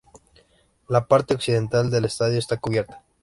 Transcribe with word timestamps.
La 0.89 1.05
parte 1.07 1.35
occidental 1.35 1.91
del 1.91 2.05
estadio 2.05 2.39
está 2.39 2.57
cubierta. 2.57 3.03